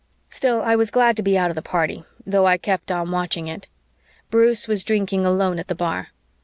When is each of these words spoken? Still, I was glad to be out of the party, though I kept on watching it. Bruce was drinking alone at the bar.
Still, 0.29 0.63
I 0.63 0.75
was 0.75 0.89
glad 0.89 1.15
to 1.17 1.21
be 1.21 1.37
out 1.37 1.51
of 1.51 1.55
the 1.55 1.61
party, 1.61 2.03
though 2.25 2.47
I 2.47 2.57
kept 2.57 2.89
on 2.91 3.11
watching 3.11 3.47
it. 3.47 3.67
Bruce 4.31 4.67
was 4.67 4.83
drinking 4.83 5.27
alone 5.27 5.59
at 5.59 5.67
the 5.67 5.75
bar. 5.75 6.07